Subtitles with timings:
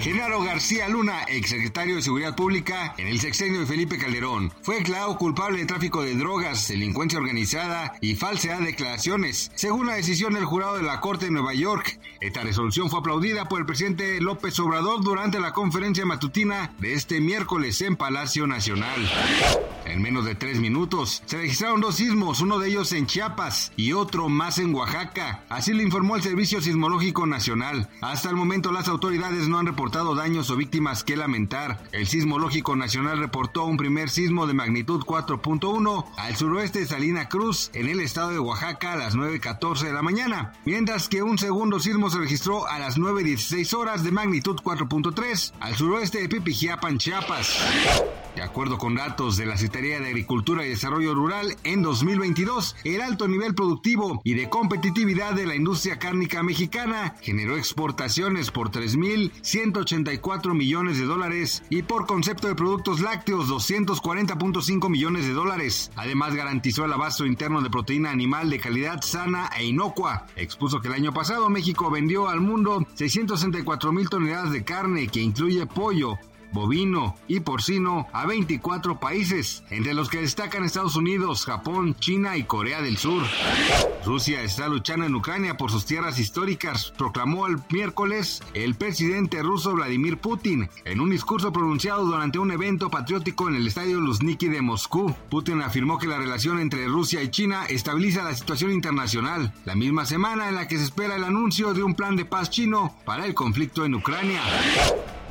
[0.00, 5.18] Genaro García Luna, exsecretario de Seguridad Pública en el sexenio de Felipe Calderón, fue declarado
[5.18, 10.46] culpable de tráfico de drogas, delincuencia organizada y falsedad de declaraciones, según la decisión del
[10.46, 12.00] jurado de la Corte de Nueva York.
[12.22, 17.20] Esta resolución fue aplaudida por el presidente López Obrador durante la conferencia matutina de este
[17.20, 19.06] miércoles en Palacio Nacional.
[19.84, 23.92] En menos de tres minutos se registraron dos sismos, uno de ellos en Chiapas y
[23.92, 25.44] otro más en Oaxaca.
[25.50, 27.88] Así lo informó el Servicio Sismológico Nacional.
[28.00, 31.82] Hasta el momento las autoridades no han reportado daños o víctimas que lamentar.
[31.92, 37.70] El Sismológico Nacional reportó un primer sismo de magnitud 4.1 al suroeste de Salina Cruz,
[37.74, 41.80] en el estado de Oaxaca, a las 9.14 de la mañana, mientras que un segundo
[41.80, 47.58] sismo se registró a las 9.16 horas de magnitud 4.3 al suroeste de Pipijiapan, Chiapas.
[48.36, 53.00] De acuerdo con datos de la Secretaría de Agricultura y Desarrollo Rural, en 2022, el
[53.00, 58.70] alto nivel productivo y de competitividad de la industria cárnica mexicana generó exportaciones por
[59.80, 65.90] 3.184 millones de dólares y por concepto de productos lácteos 240.5 millones de dólares.
[65.96, 70.26] Además, garantizó el abasto interno de proteína animal de calidad sana e inocua.
[70.36, 75.20] Expuso que el año pasado México vendió al mundo 664 mil toneladas de carne que
[75.20, 76.18] incluye pollo,
[76.52, 82.44] bovino y porcino a 24 países, entre los que destacan Estados Unidos, Japón, China y
[82.44, 83.22] Corea del Sur.
[84.04, 89.74] Rusia está luchando en Ucrania por sus tierras históricas, proclamó el miércoles el presidente ruso
[89.74, 94.62] Vladimir Putin en un discurso pronunciado durante un evento patriótico en el estadio Luzhniki de
[94.62, 95.14] Moscú.
[95.28, 100.06] Putin afirmó que la relación entre Rusia y China estabiliza la situación internacional, la misma
[100.06, 103.26] semana en la que se espera el anuncio de un plan de paz chino para
[103.26, 104.40] el conflicto en Ucrania.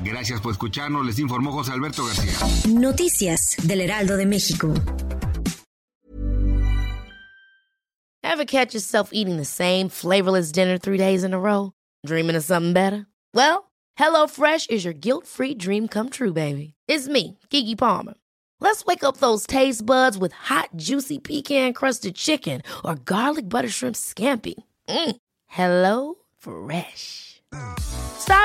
[0.04, 2.32] Gracias por escucharnos, les informó José Alberto García.
[2.68, 4.74] Noticias del Heraldo de México.
[8.24, 11.74] Ever catch yourself eating the same flavorless dinner three days in a row?
[12.06, 13.08] Dreaming of something better?
[13.34, 16.76] Well, HelloFresh is your guilt-free dream come true, baby.
[16.88, 18.14] It's me, Kiki Palmer.
[18.62, 23.96] Let's wake up those taste buds with hot, juicy pecan-crusted chicken or garlic butter shrimp
[23.96, 24.56] scampi.
[24.88, 25.16] Mm.
[25.48, 27.42] Hello Fresh.